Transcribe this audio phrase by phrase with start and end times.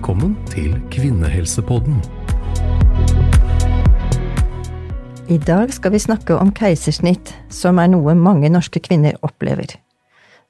[0.00, 1.98] Velkommen til Kvinnehelsepodden.
[5.28, 9.74] I dag skal vi snakke om keisersnitt, som er noe mange norske kvinner opplever.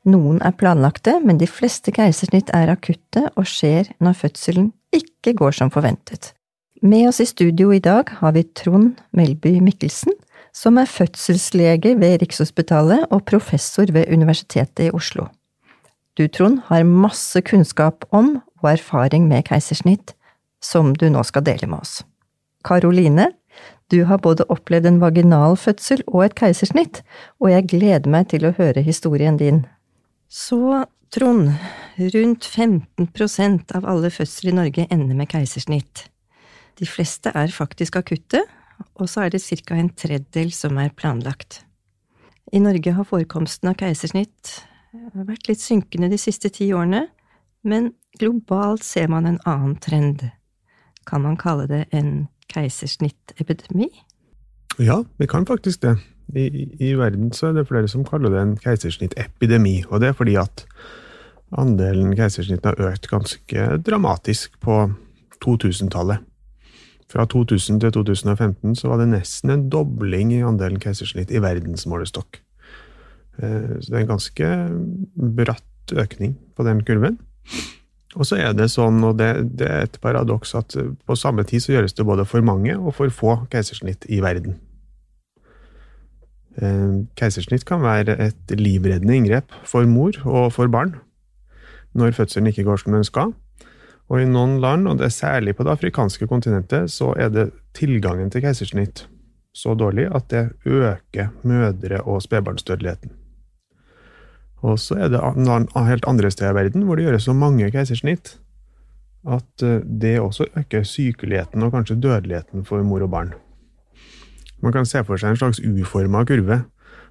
[0.07, 5.59] Noen er planlagte, men de fleste keisersnitt er akutte og skjer når fødselen ikke går
[5.59, 6.31] som forventet.
[6.79, 10.15] Med oss i studio i dag har vi Trond Melby Mikkelsen,
[10.55, 15.27] som er fødselslege ved Rikshospitalet og professor ved Universitetet i Oslo.
[16.21, 20.13] Du, Trond, har masse kunnskap om og erfaring med keisersnitt,
[20.61, 21.95] som du nå skal dele med oss.
[22.61, 23.31] Karoline,
[23.89, 27.01] du har både opplevd en vaginal fødsel og et keisersnitt,
[27.41, 29.65] og jeg gleder meg til å høre historien din.
[30.29, 31.55] Så, Trond,
[31.97, 36.11] rundt 15% av alle fødsler i Norge ender med keisersnitt.
[36.77, 38.45] De fleste er faktisk akutte,
[39.01, 39.73] og så er det ca.
[39.73, 41.63] en tredjedel som er planlagt.
[42.53, 44.61] I Norge har forekomsten av keisersnitt
[45.15, 47.07] vært litt synkende de siste ti årene,
[47.67, 50.29] men globalt ser man en annen trend.
[51.09, 53.91] Kan man kalle det en keisersnittepidemi?
[54.79, 55.97] Ja, vi kan faktisk det.
[56.35, 56.47] I,
[56.79, 60.37] I, verden så er det flere som kaller det en keisersnittepidemi, og det er fordi
[60.39, 60.65] at
[61.59, 64.85] andelen keisersnitt har økt ganske dramatisk på
[65.43, 66.23] 2000-tallet.
[67.11, 72.39] Fra 2000 til 2015 så var det nesten en dobling i andelen keisersnitt i verdensmålestokk.
[73.39, 74.49] Eh, så det er en ganske
[75.41, 77.21] bratt økning på den kurven.
[78.19, 80.75] Og så er det sånn, og det, det, er et paradoks, at
[81.07, 84.59] på samme tid så gjøres det både for mange og for få keisersnitt i verden.
[86.59, 90.97] Eh, keisersnitt kan være et livreddende inngrep for mor og for barn
[91.95, 93.33] når fødselen ikke går som den skal.
[94.11, 97.51] Og i noen land, og det er særlig på det afrikanske kontinentet, så er det
[97.79, 99.07] tilgangen til keisersnitt
[99.55, 103.20] så dårlig at det øker mødre- og spedbarnsdødeligheten.
[104.61, 105.21] Og så er det
[105.89, 108.37] helt andre steder i verden hvor det gjøres så mange keisersnitt
[109.29, 113.33] at eh, det også øker sykeligheten og kanskje dødeligheten for mor og barn.
[114.61, 116.63] Man kan se for seg en slags uforma kurve,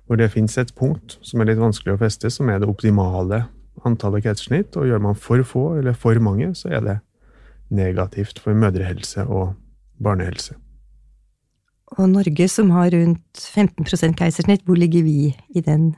[0.05, 3.43] hvor det fins et punkt som er litt vanskelig å feste, som er det optimale
[3.85, 6.97] antallet keisersnitt, og gjør man for få eller for mange, så er det
[7.69, 9.53] negativt for mødrehelse og
[10.01, 10.55] barnehelse.
[11.97, 15.95] Og Norge, som har rundt 15 keisersnitt, hvor ligger vi i den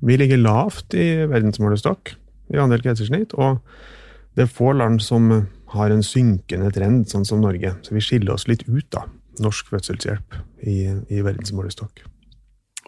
[0.00, 2.14] vi ligger lavt i verdensmålestokk
[2.50, 3.60] i andel keisersnitt, og
[4.36, 5.30] det er få land som
[5.74, 7.74] har en synkende trend, sånn som Norge.
[7.86, 9.04] Så vi skiller oss litt ut, da,
[9.42, 10.78] norsk fødselshjelp, i,
[11.10, 12.02] i verdensmålestokk.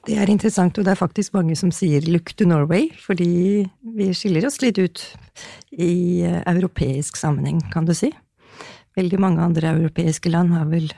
[0.02, 4.08] Det er interessant, og det er faktisk mange som sier 'look to Norway', fordi vi
[4.10, 5.04] skiller oss litt ut
[5.70, 8.10] i europeisk sammenheng, kan du si.
[8.98, 10.90] Veldig mange andre europeiske land har vel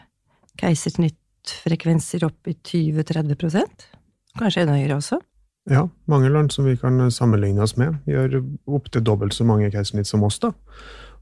[0.56, 3.90] keisersnittfrekvenser opp i 20-30%
[4.34, 5.20] Kanskje enda høyere også?
[5.70, 10.10] Ja, mange land som vi kan sammenligne oss med, gjør opptil dobbelt så mange keisersnitt
[10.10, 10.38] som oss.
[10.42, 10.52] da.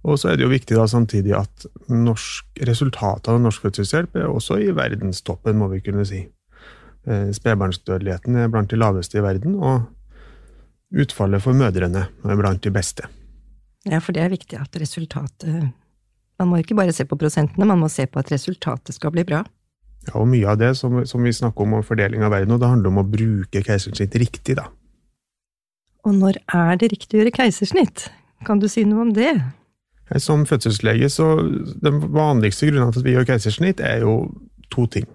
[0.03, 4.31] Og så er det jo viktig da samtidig at norsk, resultatet av norsk fødselshjelp er
[4.31, 6.25] også i verdenstoppen, må vi kunne si.
[7.07, 9.87] Eh, spedbarnsdødeligheten er blant de laveste i verden, og
[10.91, 13.07] utfallet for mødrene er blant de beste.
[13.87, 15.73] Ja, for det er viktig at resultatet
[16.39, 19.23] Man må ikke bare se på prosentene, man må se på at resultatet skal bli
[19.23, 19.45] bra.
[20.09, 22.63] Ja, og mye av det som, som, vi snakker om om fordeling av verden, og
[22.63, 24.67] det handler om å bruke keisersnitt riktig, da.
[26.03, 28.09] Og når er det riktig å gjøre keisersnitt?
[28.47, 29.37] Kan du si noe om det?
[30.19, 31.37] Som fødselslege, så
[31.83, 34.17] Den vanligste grunnen til at vi gjør keisersnitt, er jo
[34.75, 35.07] to ting.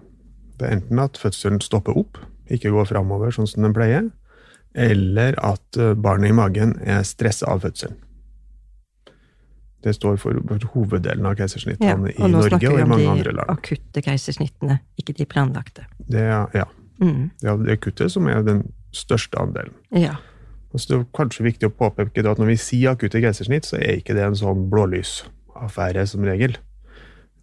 [0.58, 4.08] Det er enten at fødselen stopper opp, ikke går framover sånn som den pleier,
[4.74, 7.98] eller at eh, barnet i magen er stressa av fødselen.
[9.84, 10.34] Det står for,
[10.72, 13.46] hoveddelen av keisersnittene ja, i Norge og i mange andre land.
[13.46, 15.86] Og nå snakker vi om de akutte keisersnittene, ikke de planlagte.
[16.10, 16.66] Det er, ja.
[16.98, 17.28] Mm.
[17.38, 18.64] Det er det akutte som er den
[18.96, 19.76] største andelen.
[19.94, 20.16] Ja.
[20.74, 23.78] Og så det er kanskje viktig å påpeke at når vi sier akutte keisersnitt, så
[23.78, 26.58] er ikke det en sånn blålysaffære som regel.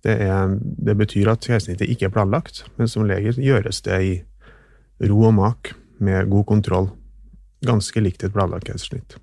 [0.06, 4.14] Det, er, det betyr at keisersnittet ikke er planlagt, men som regel gjøres det i
[5.08, 5.74] ro og mak,
[6.04, 6.90] med god kontroll.
[7.66, 9.16] Ganske likt et planlagt keisersnitt.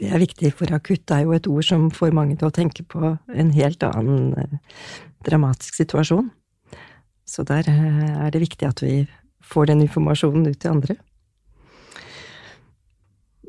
[0.00, 2.84] Det er viktig, for akutt er jo et ord som får mange til å tenke
[2.88, 4.54] på en helt annen eh,
[5.26, 6.30] dramatisk situasjon.
[7.28, 9.02] Så der eh, er det viktig at vi
[9.44, 10.96] får den informasjonen ut til andre.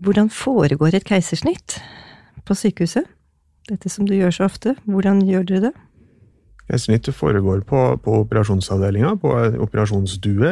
[0.04, 1.78] Hvordan foregår et keisersnitt
[2.44, 3.08] på sykehuset?
[3.70, 5.74] Dette som du gjør så ofte, hvordan gjør dere det?
[6.68, 9.32] Keisersnittet foregår på, på operasjonsavdelinga, på
[9.64, 10.52] operasjonsstue,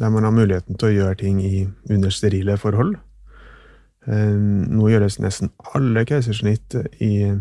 [0.00, 2.98] der man har muligheten til å gjøre ting i, under sterile forhold.
[4.10, 4.38] Eh,
[4.72, 6.74] nå gjøres nesten alle keisersnitt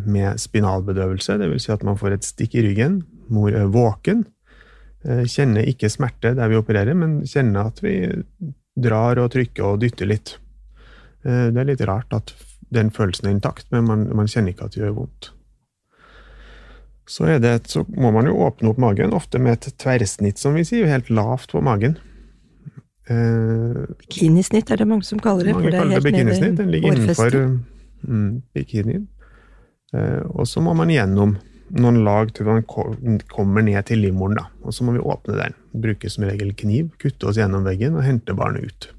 [0.05, 1.65] med spinalbedøvelse, dvs.
[1.65, 3.01] Si at man får et stikk i ryggen.
[3.33, 4.25] Mor er våken.
[5.01, 7.95] Eh, kjenner ikke smerte der vi opererer, men kjenner at vi
[8.77, 10.35] drar og trykker og dytter litt.
[11.25, 12.33] Eh, det er litt rart at
[12.71, 15.31] den følelsen er intakt, men man, man kjenner ikke at det gjør vondt.
[17.09, 20.63] Så, det, så må man jo åpne opp magen, ofte med et tverrsnitt, som vi
[20.67, 21.97] sier, helt lavt på magen.
[23.11, 25.55] Eh, bikinisnitt er det mange som kaller det.
[25.57, 26.57] Mange kaller det bikinisnitt.
[26.59, 27.37] Den ligger innenfor
[28.07, 29.07] mm, bikinien.
[29.93, 31.35] Eh, og så må man gjennom
[31.71, 32.63] noen lag til man
[33.31, 34.37] kommer ned til livmoren.
[34.39, 35.57] da, Og så må vi åpne den.
[35.83, 38.89] Bruke som regel kniv, kutte oss gjennom veggen og hente barnet ut.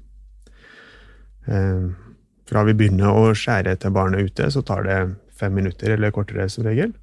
[1.47, 1.89] Eh,
[2.49, 4.99] fra vi begynner å skjære til barnet ute, så tar det
[5.33, 6.93] fem minutter eller kortere som regel.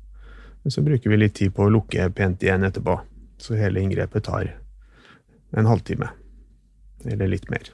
[0.62, 2.98] Men så bruker vi litt tid på å lukke pent igjen etterpå,
[3.40, 4.52] så hele inngrepet tar
[5.56, 6.10] en halvtime.
[7.08, 7.73] Eller litt mer.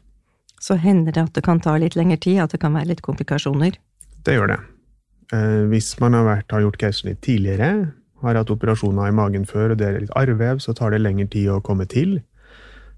[0.62, 3.04] Så hender det at det kan ta litt lengre tid, at det kan være litt
[3.04, 3.76] komplikasjoner?
[4.26, 4.60] Det gjør det.
[5.34, 7.90] Eh, hvis man har, vært, har gjort keisersnitt tidligere,
[8.22, 11.28] har hatt operasjoner i magen før, og det er litt arrvev, så tar det lengre
[11.30, 12.20] tid å komme til.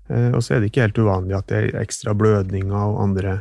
[0.09, 3.41] Eh, og så er det ikke helt uvanlig at det er ekstra blødninger og andre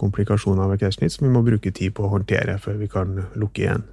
[0.00, 3.66] komplikasjoner ved keisersnitt som vi må bruke tid på å håndtere før vi kan lukke
[3.66, 3.84] igjen.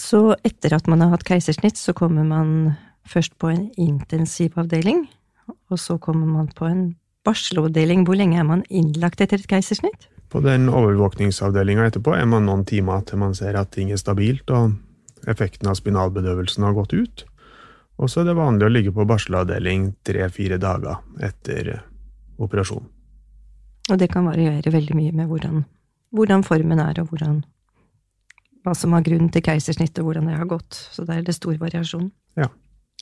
[0.00, 2.74] Så etter at man har hatt keisersnitt, så kommer man
[3.06, 5.04] først på en intensivavdeling,
[5.70, 6.84] og så kommer man på en
[7.26, 8.04] barselavdeling.
[8.06, 10.08] Hvor lenge er man innlagt etter et keisersnitt?
[10.32, 14.50] På den overvåkningsavdelinga etterpå er man noen timer til man ser at ting er stabilt
[14.50, 14.74] og
[15.30, 17.24] effekten av spinalbedøvelsen har gått ut.
[18.02, 21.76] Og så er det vanlig å ligge på barselavdeling tre-fire dager etter
[22.42, 22.90] operasjonen.
[23.92, 25.64] Og det kan variere veldig mye med hvordan,
[26.16, 27.42] hvordan formen er, og hvordan,
[28.64, 30.72] hva som har grunn til keisersnitt, og hvordan det har gått.
[30.72, 32.08] Så der er det stor variasjon.
[32.40, 32.48] Ja.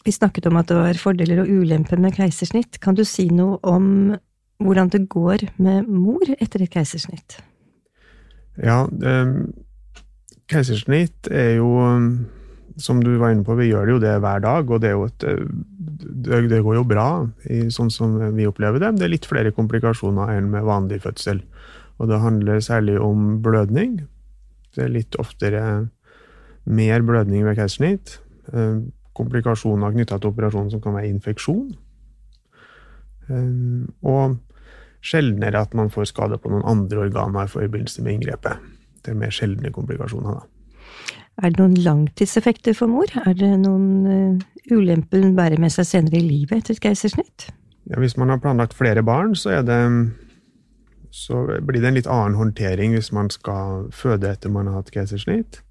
[0.03, 2.81] Vi snakket om at det var fordeler og ulemper med keisersnitt.
[2.83, 4.15] Kan du si noe om
[4.63, 7.39] hvordan det går med mor etter et keisersnitt?
[8.63, 9.35] Ja, eh,
[10.51, 11.73] keisersnitt er jo
[12.81, 15.27] som du var inne på, vi gjør det jo det hver dag, og det, et,
[16.49, 17.09] det går jo bra,
[17.75, 18.95] sånn som vi opplever det.
[18.99, 21.43] Det er litt flere komplikasjoner enn med vanlig fødsel.
[22.01, 24.01] Og det handler særlig om blødning.
[24.75, 25.63] Det er litt oftere
[26.65, 28.17] mer blødning ved keisersnitt.
[29.13, 31.75] Eh, komplikasjoner knytta til operasjonen som kan være infeksjon.
[33.29, 34.39] Eh, og
[35.03, 38.59] sjeldnere at man får skade på noen andre organer i forbindelse med inngrepet.
[39.03, 40.47] Det er mer sjeldne komplikasjoner, da.
[41.43, 43.09] Er det noen langtidseffekter for mor?
[43.27, 47.49] Er det noen uh, ulemper hun bærer med seg senere i livet etter et keisersnitt?
[47.89, 49.79] Ja, hvis man har planlagt flere barn, så, det,
[51.11, 54.93] så blir det en litt annen håndtering hvis man skal føde etter man har hatt
[54.95, 55.63] keisersnitt.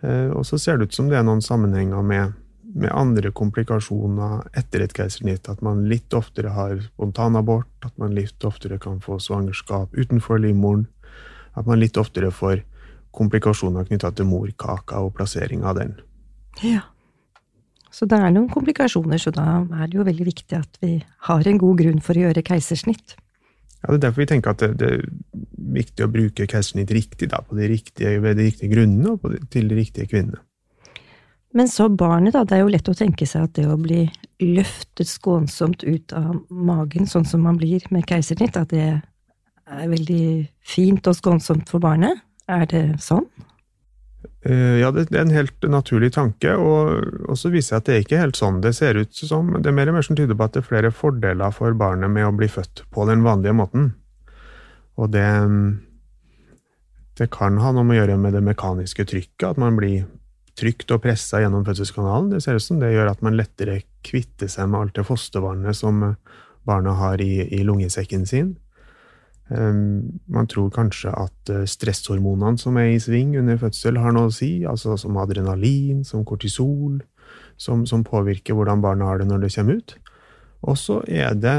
[0.00, 2.38] Uh, og så ser det ut som det er noen sammenhenger med,
[2.74, 5.48] med andre komplikasjoner etter et keisersnitt.
[5.50, 10.86] At man litt oftere har spontanabort, at man litt oftere kan få svangerskap utenfor livmoren.
[11.58, 12.62] At man litt oftere får
[13.16, 15.96] komplikasjoner knytta til morkaka og plassering av den.
[16.62, 16.86] Ja.
[17.90, 21.48] Så det er noen komplikasjoner, så da er det jo veldig viktig at vi har
[21.50, 23.16] en god grunn for å gjøre keisersnitt.
[23.80, 25.02] Ja, Det er derfor vi tenker at det, det er
[25.80, 29.40] viktig å bruke keisersnitt riktig, da, på de riktige, ved de riktige grunnene og de,
[29.50, 30.38] til de riktige kvinnene.
[31.52, 32.44] Men så barnet, da.
[32.46, 34.04] Det er jo lett å tenke seg at det å bli
[34.40, 38.88] løftet skånsomt ut av magen, sånn som man blir med keisersnitt, at det
[39.70, 40.24] er veldig
[40.66, 42.22] fint og skånsomt for barnet.
[42.50, 43.26] Er det sånn?
[44.46, 48.06] Eh, ja, det er en helt naturlig tanke, og så viser jeg at det er
[48.06, 49.52] ikke helt sånn det ser ut som.
[49.58, 52.12] Det er mer og mer som tyder på at det er flere fordeler for barnet
[52.14, 53.92] med å bli født på den vanlige måten.
[55.00, 55.28] Og det,
[57.20, 60.06] det kan ha noe med å gjøre med det mekaniske trykket, at man blir
[60.58, 62.32] trygt og pressa gjennom fødselskanalen.
[62.34, 65.76] Det ser ut som det gjør at man lettere kvitter seg med alt det fostervannet
[65.76, 66.02] som
[66.68, 68.54] barna har i, i lungesekken sin.
[69.50, 74.30] Ehm, man tror kanskje at eh, stresshormonene som er i sving under fødsel, har noe
[74.30, 77.00] å si, altså som adrenalin, som kortisol,
[77.60, 79.96] som, som påvirker hvordan barna har det når det kommer ut.
[80.70, 81.58] Og så er det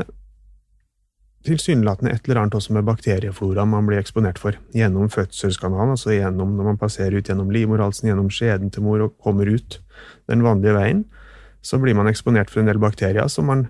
[1.47, 6.55] tilsynelatende et eller annet også med bakterieflora man blir eksponert for gjennom fødselskanalen, altså gjennom,
[6.57, 9.79] når man passerer ut gjennom livmorhalsen, gjennom skjeden til mor og kommer ut
[10.29, 11.05] den vanlige veien,
[11.61, 13.67] så blir man eksponert for en del bakterier som man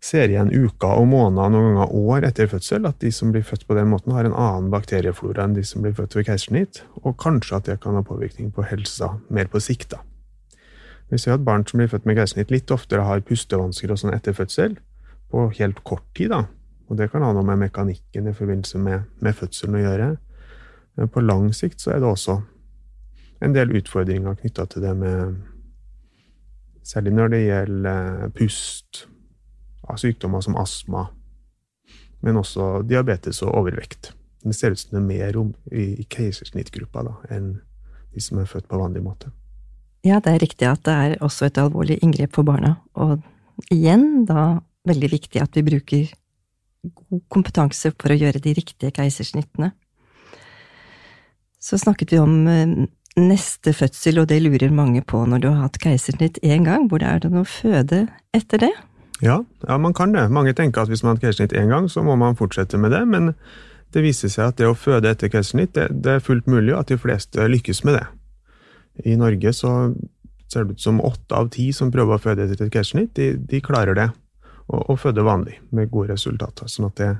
[0.00, 3.66] ser igjen uker og måneder, noen ganger år etter fødsel, at de som blir født
[3.68, 7.18] på den måten, har en annen bakterieflora enn de som blir født ved keisersnitt, og
[7.20, 9.92] kanskje at det kan ha påvirkning på helsa mer på sikt.
[9.92, 10.00] da.
[11.12, 14.14] Vi ser at barn som blir født med keisersnitt, litt oftere har pustevansker og sånn
[14.16, 14.78] etter fødsel,
[15.30, 16.46] på helt kort tid, da.
[16.90, 20.08] Og det kan ha noe med mekanikken i forbindelse med, med fødselen å gjøre.
[20.98, 22.40] Men på lang sikt så er det også
[23.40, 25.38] en del utfordringer knytta til det med
[26.90, 29.04] Særlig når det gjelder pust,
[29.84, 31.04] av sykdommer som astma,
[32.24, 34.10] men også diabetes og overvekt.
[34.42, 37.52] Det ser ut som det er mer om, i, keisersnittgruppa enn
[38.14, 39.30] de som er født på vanlig måte.
[40.02, 43.20] Ja, det er riktig at det er også et alvorlig inngrep for barna, og
[43.70, 46.14] igjen da veldig viktig at vi bruker
[46.82, 49.72] god kompetanse for å gjøre de riktige keisersnittene.
[51.60, 52.76] Så snakket vi om eh,
[53.20, 57.02] neste fødsel, og det lurer mange på når du har hatt keisersnitt én gang, hvor
[57.04, 58.06] er det noe føde
[58.36, 58.72] etter det?
[59.20, 60.30] Ja, ja, man kan det.
[60.32, 62.94] Mange tenker at hvis man har hatt keisersnitt én gang, så må man fortsette med
[62.94, 63.34] det, men
[63.92, 66.84] det viser seg at det å føde etter keisersnitt, det, det, er fullt mulig, og
[66.84, 68.06] at de fleste lykkes med det.
[69.10, 69.74] I Norge så
[70.50, 73.34] ser det ut som åtte av ti som prøver å føde etter et keisersnitt, de,
[73.50, 74.08] de, klarer det,
[74.70, 76.70] og, og føde vanlig, med gode resultater.
[76.70, 77.10] Sånn at det,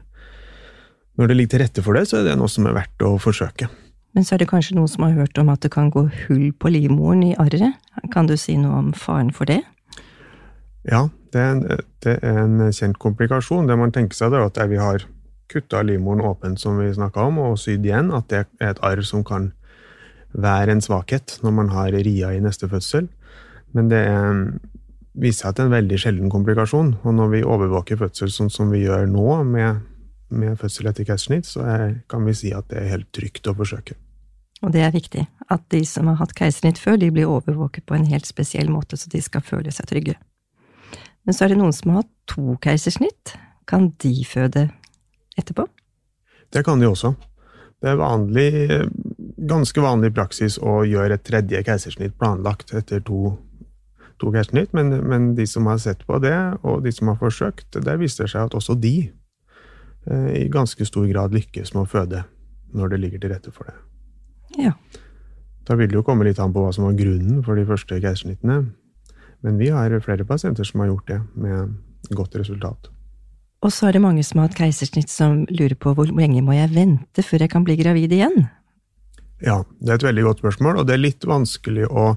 [1.18, 3.16] når det ligger til rette for det, så er det noe som er verdt å
[3.20, 3.68] forsøke.
[4.16, 6.48] Men så er det kanskje noen som har hørt om at det kan gå hull
[6.58, 7.76] på livmoren i arret.
[8.14, 9.60] Kan du si noe om faren for det?
[10.88, 13.68] Ja, det er, en, det er en kjent komplikasjon.
[13.68, 15.04] Det man tenker seg, er at vi har
[15.50, 19.02] kutta livmoren åpent, som vi snakka om, og sydd igjen, at det er et arr
[19.06, 19.50] som kan
[20.30, 23.08] være en svakhet når man har ria i neste fødsel.
[23.74, 24.44] Men det er,
[25.18, 26.96] viser seg er en veldig sjelden komplikasjon.
[27.02, 29.86] Og når vi overvåker fødsel sånn som vi gjør nå, med
[30.30, 33.54] med fødsel etter keisersnitt, så er, kan vi si at det er helt trygt å
[33.56, 33.96] forsøke.
[34.60, 37.96] Og det er viktig, at de som har hatt keisersnitt før, de blir overvåket på
[37.96, 40.16] en helt spesiell måte, så de skal føle seg trygge.
[41.24, 43.34] Men så er det noen som har hatt to keisersnitt.
[43.68, 44.68] Kan de føde
[45.38, 45.66] etterpå?
[46.50, 47.14] Det kan de også.
[47.80, 48.50] Det er vanlig,
[49.48, 53.38] ganske vanlig praksis å gjøre et tredje keisersnitt planlagt etter to,
[54.20, 57.78] to keisersnitt, men, men, de som har sett på det, og de som har forsøkt,
[57.80, 59.10] der viser det seg at også de
[60.06, 62.24] Eh, i ganske stor grad lykkes med å føde
[62.76, 63.76] når det ligger til rette for det.
[64.64, 64.72] Ja.
[65.68, 67.98] Da vil det jo komme litt an på hva som var grunnen for de første
[68.00, 68.62] keisersnittene.
[69.44, 71.76] Men vi har flere pasienter som har gjort det, med
[72.16, 72.90] godt resultat.
[73.60, 76.56] Og så er det mange som har hatt keisersnitt som lurer på hvor lenge må
[76.56, 78.48] jeg vente før jeg kan bli gravid igjen?
[79.44, 82.14] Ja, det er et veldig godt spørsmål, og det er litt vanskelig å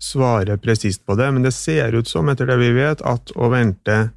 [0.00, 3.52] svare presist på det, men det ser ut som, etter det vi vet, at å
[3.52, 4.08] vente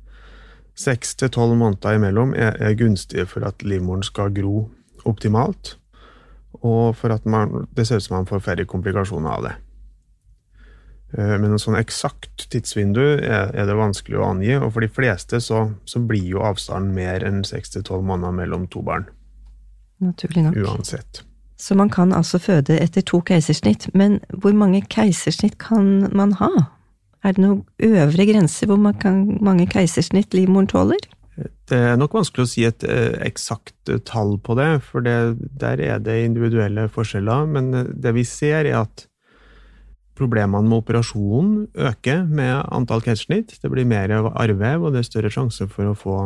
[0.74, 4.72] Seks til tolv måneder imellom er, er gunstig for at livmoren skal gro
[5.06, 5.76] optimalt,
[6.66, 9.52] og for at man, det ser ut som man får færre komplikasjoner av det.
[11.18, 14.90] Eh, men en sånn eksakt tidsvindu er, er, det vanskelig å angi, og for de
[14.90, 19.06] fleste så, så blir jo avstanden mer enn seks til tolv måneder mellom to barn.
[20.02, 20.58] Naturlig nok.
[20.64, 21.22] Uansett.
[21.64, 26.52] Så man kan altså føde etter to keisersnitt, men hvor mange keisersnitt kan man ha?
[27.24, 31.06] Er det noen øvre grense hvor mange keisersnitt livmoren tåler?
[31.72, 35.16] Det er nok vanskelig å si et eh, eksakt eh, tall på det, for det,
[35.40, 37.48] der er det individuelle forskjeller.
[37.50, 39.08] Men eh, det vi ser, er at
[40.20, 43.56] problemene med operasjonen øker med antall keisersnitt.
[43.64, 46.20] Det blir mer arrvev, og det er større sjanse for å få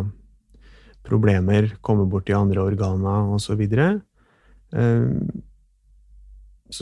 [1.07, 3.53] problemer, komme bort i andre organer osv.
[3.63, 3.93] Så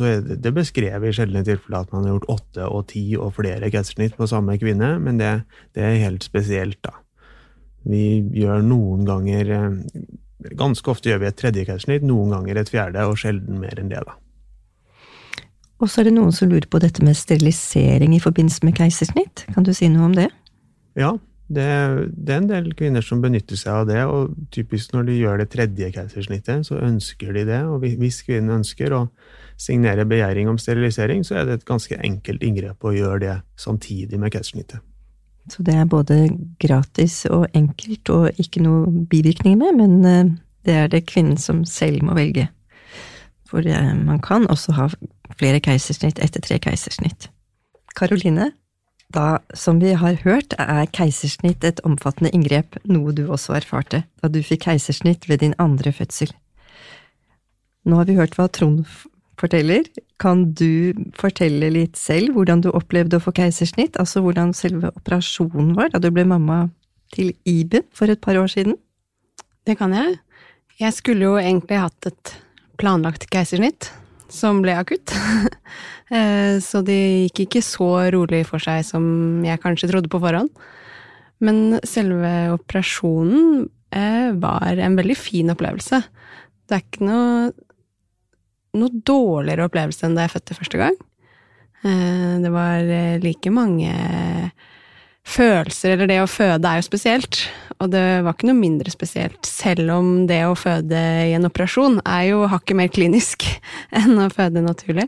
[0.01, 3.69] det, det beskrevet i sjeldne tilfeller at man har gjort åtte og ti og flere
[3.73, 5.31] keisersnitt på samme kvinne, men det,
[5.77, 6.97] det, er helt spesielt, da.
[7.85, 9.73] Vi gjør noen ganger eh,
[10.57, 13.89] Ganske ofte gjør vi et tredje keisersnitt, noen ganger et fjerde, og sjelden mer enn
[13.89, 14.13] det, da.
[15.81, 19.45] Og så er det noen som lurer på dette med sterilisering i forbindelse med keisersnitt.
[19.55, 20.27] Kan du si noe om det?
[20.99, 21.15] Ja,
[21.47, 21.65] det,
[22.09, 25.41] det, er en del kvinner som benytter seg av det, og typisk når de gjør
[25.43, 27.61] det tredje keisersnittet, så ønsker de det.
[27.69, 29.03] Og hvis kvinnen ønsker å
[29.61, 34.19] signere begjæring om sterilisering, så er det et ganske enkelt inngrep å gjøre det samtidig
[34.19, 34.81] med keisersnittet.
[35.53, 36.23] Så det er både
[36.61, 40.33] gratis og enkelt, og ikke noe bivirkninger med, men eh,
[40.65, 42.47] det er det kvinnen som selv må velge.
[43.45, 44.89] For eh, man kan også ha
[45.37, 47.29] flere keisersnitt etter tre keisersnitt.
[47.95, 48.49] Karoline,
[49.13, 54.31] da, som vi har hørt, er keisersnitt et omfattende inngrep, noe du også erfarte da
[54.31, 56.31] du fikk keisersnitt ved din andre fødsel.
[57.85, 58.81] Nå har vi hørt hva Trond
[59.39, 59.85] forteller.
[60.21, 63.99] Kan du fortelle litt selv hvordan du opplevde å få keisersnitt?
[64.01, 66.65] Altså hvordan selve operasjonen var da du ble mamma
[67.13, 68.79] til Iben for et par år siden?
[69.65, 70.17] Det kan jeg.
[70.81, 72.33] Jeg skulle jo egentlig hatt et
[72.81, 73.91] planlagt keisersnitt,
[74.35, 75.15] som ble akutt.
[76.05, 80.51] Eh, så det gikk ikke så rolig for seg som jeg kanskje trodde på forhånd.
[81.41, 86.03] Men selve operasjonen eh, var en veldig fin opplevelse.
[86.69, 87.49] Det er ikke noe
[88.77, 91.01] noe dårligere opplevelse enn da jeg fødte første gang.
[91.81, 92.93] Eh, det var
[93.25, 93.97] like mange
[95.25, 97.39] følelser, eller det å føde er jo spesielt,
[97.81, 101.99] og det var ikke noe mindre spesielt, selv om det å føde i en operasjon
[102.03, 103.47] er jo hakket mer klinisk
[103.99, 105.07] enn å føde naturlig.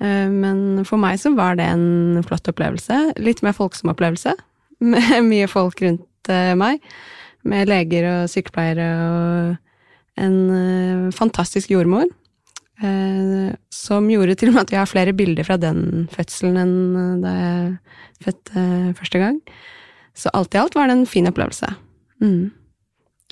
[0.00, 3.02] Eh, men for meg så var det en flott opplevelse.
[3.22, 4.34] Litt mer folksom opplevelse,
[4.94, 6.82] med mye folk rundt meg.
[7.42, 12.21] Med leger og sykepleiere og en fantastisk jordmor Eh,
[13.72, 17.20] som gjorde til og med at vi har flere bilder fra den fødselen enn eh,
[17.22, 19.38] da jeg fødte eh, første gang.
[20.14, 21.70] Så alt i alt var det en fin opplevelse.
[22.22, 22.50] Mm.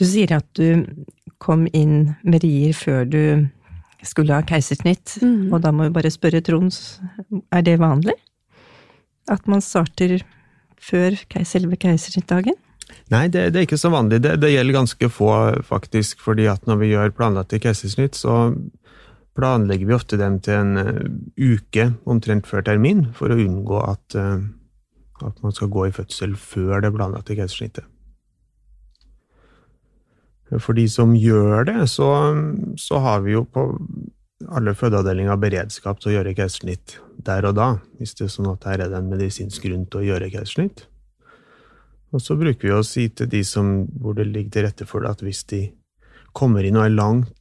[0.01, 0.85] Du sier at du
[1.41, 3.23] kom inn med rier før du
[4.07, 5.53] skulle ha keisersnitt, mm.
[5.53, 6.73] og da må vi bare spørre Trond,
[7.53, 8.17] er det vanlig?
[9.29, 10.23] At man starter
[10.81, 12.57] før selve keisersnittdagen?
[13.13, 14.21] Nei, det, det er ikke så vanlig.
[14.25, 15.31] Det, det gjelder ganske få,
[15.67, 16.21] faktisk.
[16.25, 18.55] fordi at når vi gjør planlagte keisersnitt, så
[19.39, 21.05] planlegger vi ofte dem til en eh,
[21.39, 24.45] uke omtrent før termin, for å unngå at, eh,
[25.27, 27.87] at man skal gå i fødsel før det planlagte keisersnittet.
[30.59, 32.09] For de som gjør det, så,
[32.75, 33.69] så har vi jo på
[34.51, 37.69] alle fødeavdelinger beredskap til å gjøre keisersnitt der og da,
[38.01, 40.87] hvis det er sånn at her er det en medisinsk grunn til å gjøre keisersnitt.
[42.11, 45.05] Og så bruker vi å si til de som, hvor det ligger til rette for
[45.05, 45.61] det, at hvis de
[46.37, 47.37] kommer inn og er langt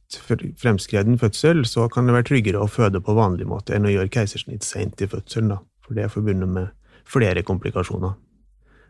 [0.58, 4.10] fremskreden fødsel, så kan det være tryggere å føde på vanlig måte enn å gjøre
[4.10, 5.60] keisersnitt sent i fødselen, da.
[5.86, 6.72] For det er forbundet med
[7.10, 8.16] flere komplikasjoner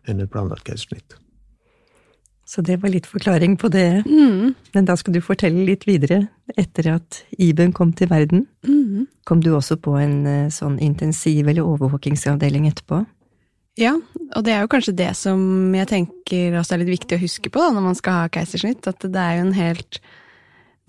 [0.09, 1.19] enn et planlagt keisersnitt.
[2.51, 4.03] Så det var litt forklaring på det.
[4.09, 4.57] Mm.
[4.75, 6.25] Men da skal du fortelle litt videre.
[6.59, 9.07] Etter at Iben kom til verden, mm.
[9.29, 13.05] kom du også på en eh, sånn intensiv- eller overvåkingsavdeling etterpå.
[13.81, 13.95] Ja,
[14.37, 15.41] og det er jo kanskje det som
[15.73, 18.85] jeg tenker også er litt viktig å huske på da, når man skal ha keisersnitt.
[18.91, 20.01] At det er jo en helt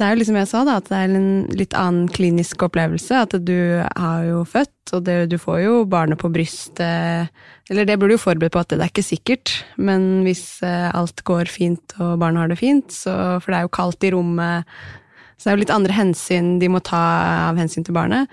[0.02, 3.20] Det er jo liksom jeg sa, da, at det er en litt annen klinisk opplevelse.
[3.22, 7.30] At du har jo født, og det, du får jo barnet på brystet
[7.70, 10.90] Eller det burde du jo forberedt på at det, er ikke sikkert, men hvis eh,
[10.92, 14.12] alt går fint og barnet har det fint, så For det er jo kaldt i
[14.12, 14.68] rommet,
[15.38, 17.00] så det er jo litt andre hensyn de må ta
[17.48, 18.28] av hensyn til barnet.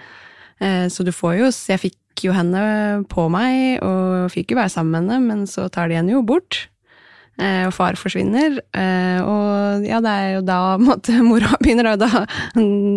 [0.59, 4.73] Eh, Så du får jo jeg fikk jo henne på meg, og fikk jo være
[4.73, 6.65] sammen med henne, men så tar de henne jo bort.
[7.39, 8.59] Eh, Og far forsvinner.
[8.75, 10.59] eh, Og ja, det er jo da
[10.89, 12.25] måtte, mora begynner, og da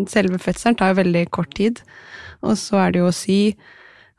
[0.09, 1.81] Selve fødselen tar jo veldig kort tid.
[2.41, 3.53] Og så er det jo å sy,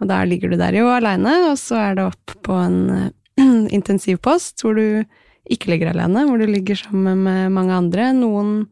[0.00, 3.10] og da ligger du der jo aleine, og så er det opp på en
[3.78, 5.02] intensivpost hvor du
[5.50, 8.12] ikke ligger alene, hvor du ligger sammen med mange andre.
[8.14, 8.68] Noen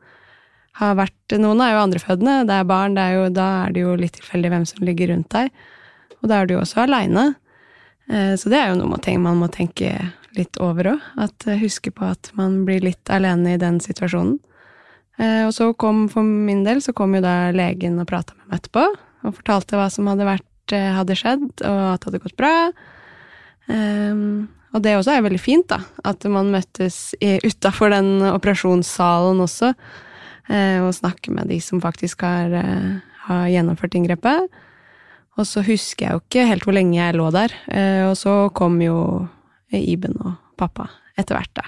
[0.79, 3.83] har vært Noen er jo andrefødende, det er barn, det er jo, da er det
[3.83, 5.51] jo litt tilfeldig hvem som ligger rundt deg.
[6.21, 7.35] Og da er du jo også aleine.
[8.11, 9.93] Så det er jo noe man, må tenke
[10.37, 11.09] litt over òg.
[11.21, 14.39] Eh, Huske på at man blir litt alene i den situasjonen.
[15.19, 18.51] Eh, Og så kom for min del så kom jo da legen og prata med
[18.51, 18.87] meg etterpå,
[19.27, 22.55] og fortalte hva som hadde, vært, eh, hadde skjedd, og at det hadde gått bra.
[23.71, 25.81] Um, og det også er veldig fint, da.
[26.05, 29.75] At man møttes utafor den operasjonssalen også,
[30.49, 34.49] eh, og snakker med de som faktisk har, eh, har gjennomført inngrepet.
[35.39, 37.53] Og så husker jeg jo ikke helt hvor lenge jeg lå der.
[37.71, 38.97] Eh, og så kom jo
[39.71, 40.89] Iben og pappa
[41.19, 41.63] etter hvert, da.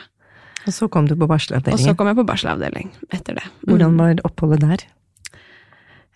[0.67, 3.45] Og så kom du på Og så kom jeg på barselavdeling etter det.
[3.63, 3.71] Mm.
[3.71, 4.85] Hvordan var oppholdet der?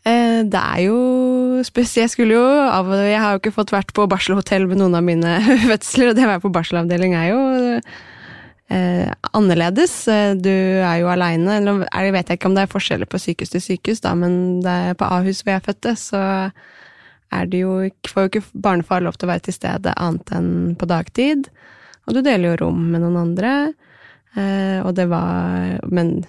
[0.06, 3.92] Eh, Det er jo spesielt Jeg skulle jo av Jeg har jo ikke fått vært
[3.94, 5.38] på barselhotell med noen av mine
[5.70, 7.40] fødsler, og det å være på barselavdeling er jo
[8.70, 9.96] eh, annerledes.
[10.08, 11.58] Eh, Du er jo aleine.
[11.58, 14.60] Eller er vet jeg ikke om det er forskjeller på sykehus til sykehus, da, men
[14.62, 16.22] det er på Ahus hvor jeg fødte, så
[17.34, 20.54] er det jo får jo ikke barnefar lov til å være til stede annet enn
[20.78, 21.50] på dagtid.
[22.06, 23.52] Og du deler jo rom med noen andre.
[24.36, 26.20] Eh, og det var Men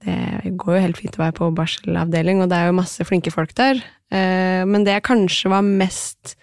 [0.00, 3.32] det går jo helt fint å være på barselavdeling, og det er jo masse flinke
[3.34, 3.82] folk der.
[4.08, 6.36] Eh, men det jeg kanskje var mest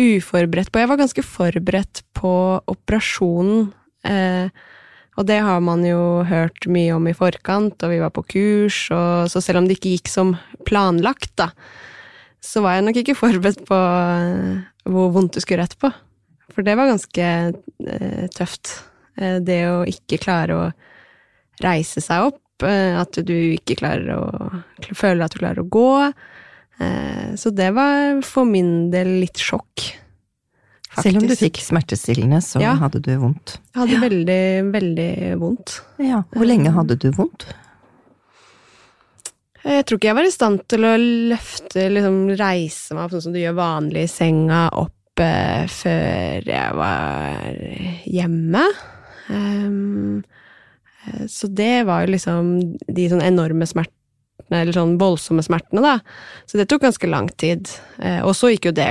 [0.00, 2.34] uforberedt på Jeg var ganske forberedt på
[2.66, 3.70] operasjonen.
[4.08, 4.48] Eh,
[5.20, 8.86] og det har man jo hørt mye om i forkant, og vi var på kurs,
[8.94, 10.32] og så selv om det ikke gikk som
[10.64, 11.50] planlagt, da,
[12.42, 15.92] så var jeg nok ikke forberedt på eh, hvor vondt det skulle rett på.
[16.52, 17.28] For det var ganske
[17.86, 18.74] eh, tøft.
[19.16, 20.66] Eh, det å ikke klare å
[21.62, 24.62] reise seg opp, eh, at du ikke klarer å
[24.98, 25.88] føle at du klarer å gå.
[26.82, 29.92] Eh, Så det var for min del litt sjokk.
[31.00, 32.74] Selv om du fikk smertestillende, så Ja.
[32.76, 33.54] hadde du vondt.
[33.72, 35.78] Jeg hadde veldig, veldig vondt.
[35.98, 36.24] Ja.
[36.34, 37.46] Hvor lenge hadde du vondt?
[39.62, 43.24] Jeg tror ikke jeg var i stand til å løfte, liksom reise meg opp sånn
[43.28, 47.60] som du gjør vanlig i senga, opp eh, før jeg var
[48.10, 48.64] hjemme.
[49.30, 52.52] Eh, så det var jo liksom
[52.86, 54.01] de sånn enorme smertene,
[54.60, 55.94] eller sånn voldsomme smertene, da.
[56.48, 57.70] Så det tok ganske lang tid.
[57.98, 58.88] Eh, og så gikk jo det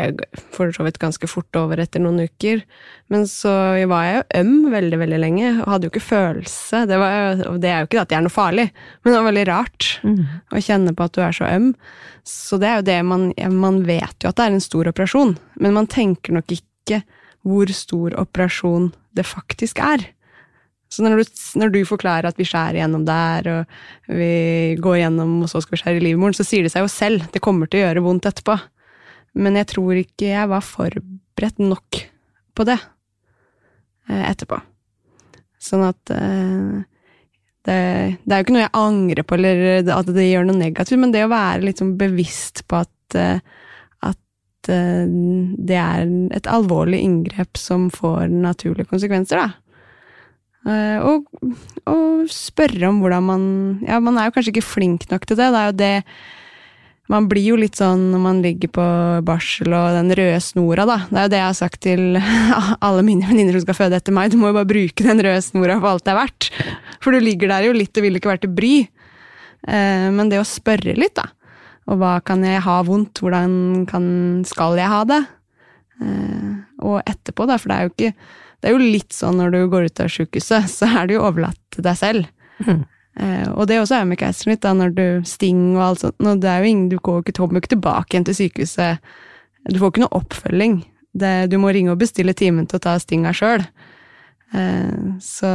[0.55, 2.63] for så vidt ganske fort over etter noen uker.
[3.11, 3.51] Men så
[3.91, 6.85] var jeg jo øm veldig, veldig lenge, og hadde jo ikke følelse.
[6.89, 8.67] Det, var, det er jo ikke at jeg er noe farlig,
[9.01, 9.89] men det var veldig rart
[10.51, 11.73] å kjenne på at du er så øm.
[12.27, 15.35] Så det er jo det man Man vet jo at det er en stor operasjon,
[15.59, 17.01] men man tenker nok ikke
[17.41, 20.05] hvor stor operasjon det faktisk er.
[20.91, 21.29] Så når du,
[21.61, 25.77] når du forklarer at vi skjærer gjennom der, og vi går gjennom, og så skal
[25.77, 27.29] vi skjære i livmoren, så sier det seg jo selv.
[27.31, 28.57] Det kommer til å gjøre vondt etterpå.
[29.39, 32.01] Men jeg tror ikke jeg var forberedt nok
[32.57, 34.59] på det eh, etterpå.
[35.61, 36.83] Sånn at eh,
[37.63, 37.79] det,
[38.25, 41.15] det, er jo ikke noe jeg angrer på, eller at det gjør noe negativt, men
[41.15, 43.17] det å være litt sånn bevisst på at,
[44.01, 49.60] at det er et alvorlig inngrep som får naturlige konsekvenser, da.
[50.61, 51.25] Og,
[51.89, 53.45] og spørre om hvordan man
[53.81, 55.47] Ja, man er jo kanskje ikke flink nok til det.
[55.49, 55.95] Det er jo det
[57.11, 58.85] man blir jo litt sånn når man ligger på
[59.27, 60.97] barsel og den røde snora, da.
[61.09, 62.03] Det er jo det jeg har sagt til
[62.87, 64.31] alle mine venninner som skal føde etter meg.
[64.31, 66.49] Du må jo bare bruke den røde snora for alt det er verdt.
[67.03, 68.73] For du ligger der jo litt og vil ikke være til bry.
[69.67, 71.27] Eh, men det å spørre litt, da.
[71.91, 73.19] Og hva kan jeg ha vondt?
[73.19, 74.05] Hvordan kan,
[74.47, 75.19] skal jeg ha det?
[75.99, 76.47] Eh,
[76.87, 78.13] og etterpå, da, for det er jo ikke
[78.61, 81.25] Det er jo litt sånn når du går ut av sjukehuset, så er du jo
[81.25, 82.29] overlatt til deg selv.
[82.61, 82.83] Mm.
[83.19, 86.17] Eh, og det også er med keisersnitt, da, når du sting og alt sånt.
[86.23, 89.13] Nå, det er jo ingen, du kommer jo ikke tilbake igjen til sykehuset.
[89.69, 90.81] Du får ikke noe oppfølging.
[91.11, 93.65] Det, du må ringe og bestille timen til å ta stinga sjøl.
[94.55, 95.49] Eh, så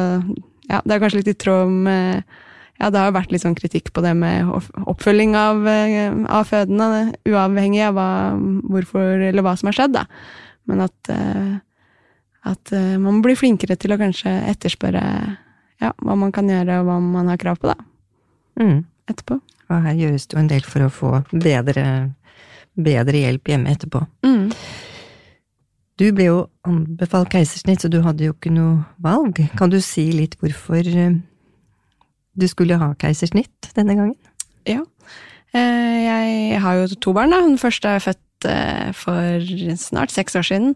[0.66, 2.36] ja, det er kanskje litt i tråd med
[2.76, 4.50] Ja, det har vært litt sånn kritikk på det med
[4.84, 8.08] oppfølging av, eh, av fødende, uavhengig av hva,
[8.68, 10.02] hvorfor eller hva som har skjedd, da.
[10.68, 11.54] Men at, eh,
[12.46, 15.04] at eh, man blir flinkere til å kanskje etterspørre
[15.82, 17.76] ja, hva man kan gjøre, og hva man har krav på, da.
[18.62, 18.84] Mm.
[19.10, 19.40] Etterpå.
[19.66, 21.86] Og her gjøres det jo en del for å få bedre,
[22.78, 24.02] bedre hjelp hjemme etterpå.
[24.26, 24.50] Mm.
[26.00, 29.40] Du ble jo anbefalt keisersnitt, så du hadde jo ikke noe valg.
[29.58, 31.18] Kan du si litt hvorfor eh,
[32.36, 34.16] du skulle ha keisersnitt denne gangen?
[34.68, 34.84] Ja.
[35.56, 37.42] Eh, jeg har jo to barn, da.
[37.44, 38.22] Den første er født
[38.94, 39.46] for
[39.80, 40.74] snart seks år siden.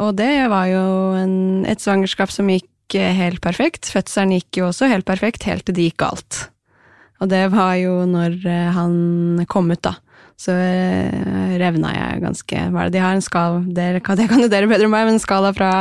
[0.00, 0.84] Og det var jo
[1.18, 1.36] en,
[1.68, 3.88] et svangerskap som gikk helt perfekt.
[3.92, 6.46] Fødselen gikk jo også helt perfekt, helt til det gikk galt.
[7.22, 9.94] Og det var jo når eh, han kom ut, da.
[10.42, 13.14] Så eh, revna jeg ganske Hva er det de har?
[13.14, 15.72] En skala Det kan jo dere bedre enn meg, men en skala fra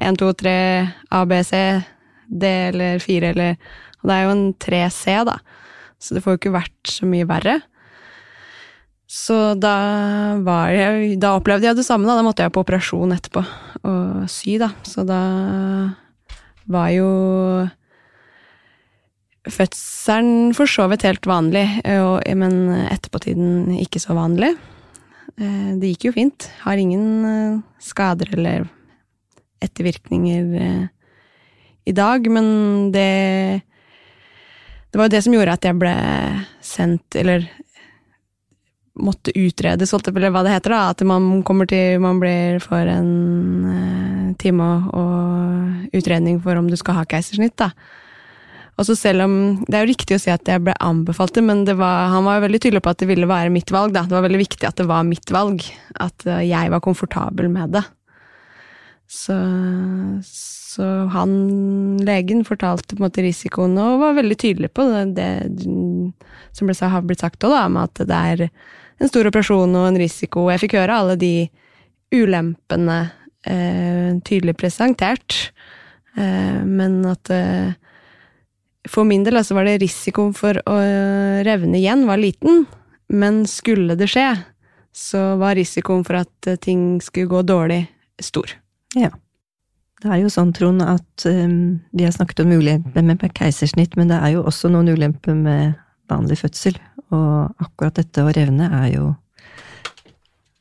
[0.00, 0.54] 1, 2, 3,
[1.12, 1.60] A, B, C,
[2.30, 3.58] D eller 4 eller
[4.00, 5.36] Og det er jo en 3C, da.
[6.00, 7.58] Så det får jo ikke vært så mye verre.
[9.10, 9.74] Så da
[10.70, 12.14] jeg Da opplevde jeg det samme, da.
[12.18, 13.42] Da måtte jeg på operasjon etterpå
[13.80, 14.70] og sy, da.
[14.86, 15.20] Så da
[16.70, 17.10] var jo
[19.50, 21.64] fødselen for så vidt helt vanlig,
[22.36, 22.58] men
[22.92, 24.52] etterpåtiden ikke så vanlig.
[25.40, 26.48] Eh, det gikk jo fint.
[26.64, 28.66] Har ingen eh, skader eller
[29.64, 30.86] ettervirkninger eh,
[31.88, 33.62] i dag, men det
[34.90, 35.94] Det var jo det som gjorde at jeg ble
[36.60, 37.44] sendt, eller
[39.02, 40.82] måtte utredes, eller hva det heter, da.
[40.94, 47.00] At man kommer til Man blir for en time og utredning for om du skal
[47.00, 47.72] ha keisersnitt, da.
[48.80, 49.32] Og så selv om
[49.68, 52.24] Det er jo riktig å si at jeg ble anbefalt det, men det var, han
[52.24, 53.92] var jo veldig tydelig på at det ville være mitt valg.
[53.92, 54.06] Da.
[54.08, 55.64] Det var veldig viktig at det var mitt valg.
[56.00, 57.84] At eh, jeg var komfortabel med det.
[59.10, 59.36] Så,
[60.22, 61.30] så han,
[62.06, 65.30] legen, fortalte på en måte risikoen og var veldig tydelig på det, det
[66.54, 68.44] som ble, har blitt sagt òg, med at det er
[69.00, 70.48] en stor operasjon og en risiko.
[70.52, 71.34] Jeg fikk høre alle de
[72.14, 72.98] ulempene
[73.48, 75.52] eh, tydelig presentert,
[76.18, 77.72] eh, men at eh,
[78.88, 80.76] for min del altså var det risikoen for å
[81.46, 82.64] revne igjen var liten,
[83.10, 84.28] men skulle det skje,
[84.92, 87.84] så var risikoen for at eh, ting skulle gå dårlig,
[88.20, 88.52] stor.
[88.98, 89.12] Ja.
[90.00, 94.08] Det er jo sånn, Trond, at um, vi har snakket om ulemper med keisersnitt, men
[94.08, 95.74] det er jo også noen ulemper med
[96.10, 96.78] vanlig fødsel.
[97.10, 99.10] Og akkurat dette å revne er jo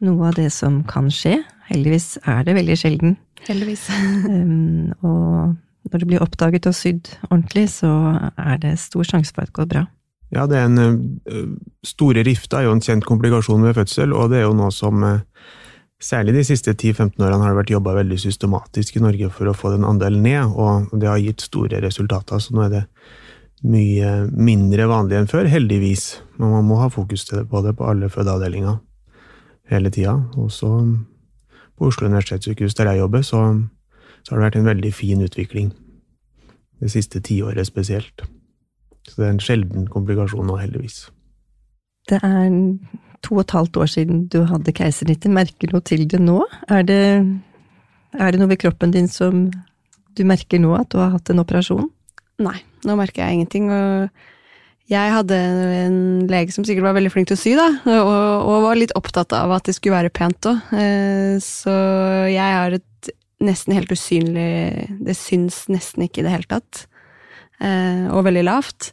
[0.05, 1.39] noe av det som kan skje.
[1.69, 3.17] Heldigvis er det veldig sjelden.
[3.47, 3.87] Heldigvis.
[4.31, 7.91] um, og når det blir oppdaget og sydd ordentlig, så
[8.37, 9.85] er det stor sjanse for at det går bra.
[10.29, 11.53] Ja, det er en uh,
[11.85, 15.03] Store rifter er jo en kjent komplikasjon ved fødsel, og det er jo noe som
[15.05, 15.21] uh,
[15.99, 19.53] Særlig de siste 10-15 årene har det vært jobba veldig systematisk i Norge for å
[19.57, 22.39] få den andelen ned, og det har gitt store resultater.
[22.39, 22.83] Så nå er det
[23.63, 26.21] mye mindre vanlig enn før, heldigvis.
[26.37, 28.79] Men man må ha fokus på det på alle fødeavdelinger
[29.69, 30.15] hele tida.
[30.39, 30.69] Også
[31.79, 33.41] på Oslo universitetssykehus, der jeg jobber, så
[34.23, 35.71] så har det vært en veldig fin utvikling.
[36.79, 38.23] Det siste tiåret spesielt.
[39.07, 41.07] Så det er en sjelden komplikasjon nå, heldigvis.
[42.09, 42.49] Det er
[43.25, 45.31] to og et halvt år siden du hadde keisersnittet.
[45.33, 46.39] Merker du noe til det nå?
[46.69, 47.01] Er det,
[48.13, 49.47] er det noe ved kroppen din som
[50.17, 51.89] du merker nå, at du har hatt en operasjon?
[52.39, 53.71] Nei, nå merker jeg ingenting.
[53.71, 54.09] og
[54.89, 55.97] jeg hadde en
[56.29, 58.07] lege som sikkert var veldig flink til å sy, da, og,
[58.49, 60.71] og var litt opptatt av at det skulle være pent òg.
[60.73, 61.75] Eh, så
[62.25, 66.87] jeg har et nesten helt usynlig Det syns nesten ikke i det hele tatt.
[67.61, 68.91] Eh, og veldig lavt.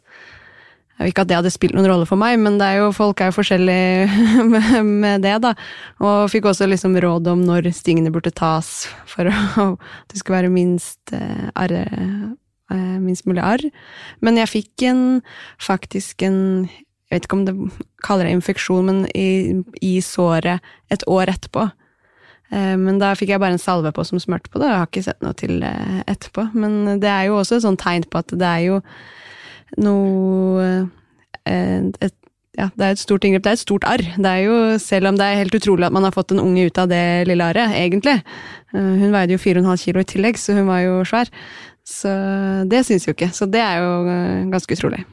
[1.04, 3.36] Ikke at det hadde spilt noen rolle for meg, men er jo, folk er jo
[3.36, 4.44] forskjellige
[5.02, 5.52] med, det, da.
[6.00, 10.52] Og fikk også liksom råd om når stingene burde tas for at det skulle være
[10.52, 12.32] minst eh, eh,
[12.72, 13.62] minst mulig arr.
[14.24, 15.02] Men jeg fikk en,
[15.62, 16.40] faktisk en
[17.06, 17.54] Jeg vet ikke om det
[18.02, 21.68] kaller det infeksjon, men i, i såret et år etterpå.
[22.50, 24.80] Eh, men da fikk jeg bare en salve på som smurte på det, og jeg
[24.82, 26.48] har ikke sett noe til etterpå.
[26.58, 28.80] Men det er jo også et sånt tegn på at det er jo
[29.82, 30.66] noe
[31.46, 32.14] eh, et,
[32.56, 33.44] ja, det er et stort inngrep.
[33.44, 34.04] Det er et stort arr.
[34.16, 36.68] Det er jo, selv om det er helt utrolig at man har fått en unge
[36.68, 38.18] ut av det lille arret, egentlig.
[38.72, 41.32] Eh, hun veide jo 4,5 kilo i tillegg, så hun var jo svær.
[41.86, 42.10] Så
[42.66, 43.30] det syns jo ikke.
[43.34, 43.92] Så det er jo
[44.50, 45.04] ganske utrolig.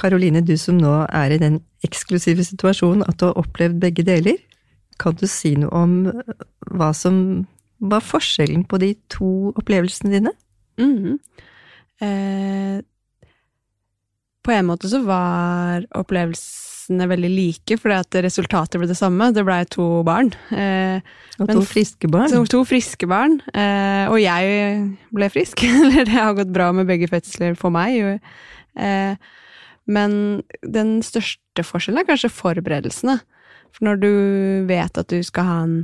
[0.00, 4.38] Karoline, du som nå er i den eksklusive situasjonen at du har opplevd begge deler,
[5.00, 5.94] kan du si noe om
[6.76, 7.16] hva som
[7.80, 10.32] var forskjellen på de to opplevelsene dine?
[10.80, 11.16] Mm -hmm.
[12.04, 12.82] eh,
[14.42, 15.86] på en måte så var
[16.90, 19.32] opplevelsene veldig like, fordi at resultatet ble det samme.
[19.32, 20.32] Det blei to barn.
[20.50, 21.00] Eh,
[21.38, 22.30] og to friske barn.
[22.30, 23.40] To, to friske barn.
[23.54, 25.62] Eh, og jeg ble frisk.
[25.68, 28.20] Eller det har gått bra med begge fødsler for meg.
[28.76, 29.14] Eh,
[29.86, 33.20] men den største forskjellen er kanskje forberedelsene.
[33.70, 34.12] For når du
[34.66, 35.80] vet at du skal ha en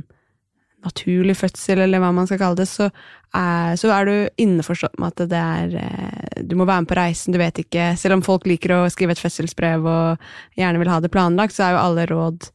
[0.87, 2.89] naturlig fødsel, eller hva man skal kalle det, så
[3.35, 6.97] er, så er du innforstått med at det er eh, Du må være med på
[6.97, 10.91] reisen, du vet ikke Selv om folk liker å skrive et fødselsbrev og gjerne vil
[10.93, 12.47] ha det planlagt, så er jo alle råd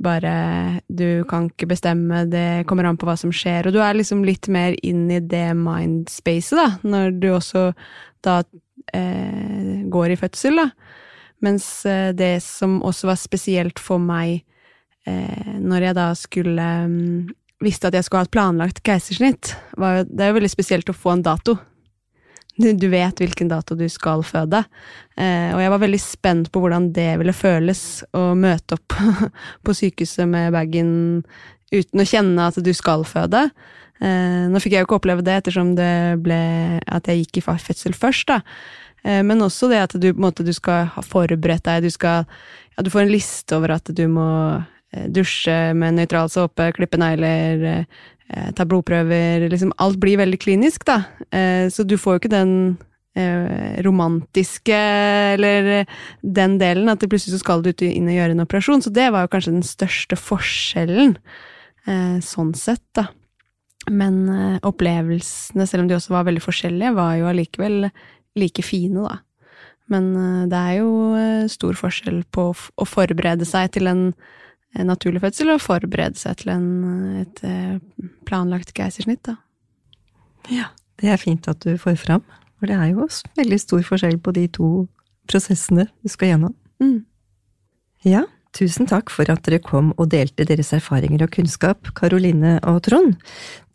[0.00, 3.68] bare Du kan ikke bestemme, det kommer an på hva som skjer.
[3.68, 7.66] Og du er liksom litt mer inn i det mindspacet, da, når du også
[8.24, 8.40] da
[8.96, 10.70] eh, går i fødsel, da.
[11.44, 14.42] Mens eh, det som også var spesielt for meg
[15.08, 17.28] eh, når jeg da skulle um,
[17.60, 19.54] Visste at jeg skulle ha et planlagt keisersnitt.
[19.76, 21.58] Det er jo veldig spesielt å få en dato.
[22.60, 24.62] Du, vet hvilken dato du skal føde.
[25.16, 28.96] Eh, og jeg var veldig spent på hvordan det ville føles å møte opp
[29.64, 30.90] på sykehuset med bagen
[31.70, 33.46] uten å kjenne at du skal føde.
[34.00, 36.40] Eh, nå fikk jeg jo ikke oppleve det ettersom det ble
[36.84, 38.40] at jeg gikk i fødsel først, da.
[39.04, 42.26] Eh, men også det at du, måte, du skal ha forberedt deg, du skal
[42.76, 44.28] Ja, du får en liste over at du må
[44.90, 47.86] dusje med nøytral såpe, klippe negler,
[48.30, 51.04] eh, ta blodprøver liksom Alt blir veldig klinisk, da.
[51.30, 52.54] Eh, så du får jo ikke den
[53.82, 54.76] romantiske
[55.34, 55.84] eller
[56.22, 58.84] den delen, at plutselig så skal du inn og gjøre en operasjon.
[58.84, 61.16] Så det var jo kanskje den største forskjellen,
[62.22, 63.08] sånn sett, da.
[63.90, 64.30] Men
[64.62, 67.90] opplevelsene, selv om de også var veldig forskjellige, var jo allikevel
[68.38, 69.18] like fine, da.
[69.90, 70.14] Men
[70.48, 74.04] det er jo stor forskjell på å forberede seg til en
[74.78, 76.68] naturlig fødsel og forberede seg til en,
[77.22, 77.78] et eh,
[78.28, 79.36] planlagt keisersnitt, da.
[80.50, 82.24] Ja, det er fint at du får fram,
[82.58, 84.70] for det er jo veldig stor forskjell på de to
[85.30, 86.54] prosessene du skal gjennom.
[86.82, 87.02] Mm.
[88.06, 88.24] Ja,
[88.56, 93.18] tusen takk for at dere kom og delte deres erfaringer og kunnskap, Karoline og Trond.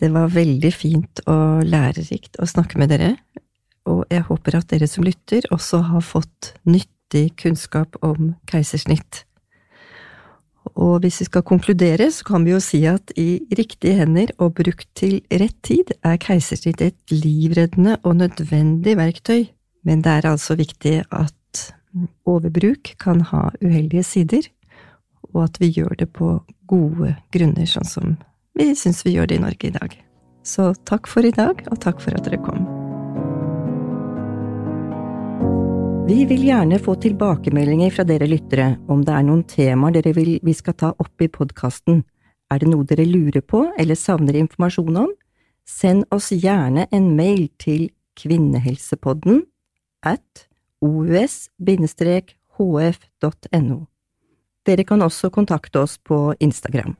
[0.01, 3.13] Det var veldig fint og lærerikt å snakke med dere,
[3.85, 9.25] og jeg håper at dere som lytter også har fått nyttig kunnskap om keisersnitt.
[10.75, 14.57] Og hvis vi skal konkludere, så kan vi jo si at i riktige hender og
[14.57, 19.47] brukt til rett tid er keisersnitt et livreddende og nødvendig verktøy,
[19.87, 21.63] men det er altså viktig at
[22.27, 24.49] overbruk kan ha uheldige sider,
[25.33, 28.15] og at vi gjør det på gode grunner, sånn som
[28.55, 29.99] vi syns vi gjør det i Norge i dag.
[30.45, 32.74] Så takk for i dag, og takk for at dere kom.
[36.07, 40.35] Vi vil gjerne få tilbakemeldinger fra dere lyttere om det er noen temaer dere vil
[40.45, 42.03] vi skal ta opp i podkasten.
[42.53, 45.09] Er det noe dere lurer på eller savner informasjon om?
[45.65, 47.89] Send oss gjerne en mail til
[48.21, 49.49] kvinnehelsepodden
[50.05, 50.45] at
[50.85, 51.49] os-hf.no.
[54.65, 56.93] Dere kan også kontakte oss på Instagram.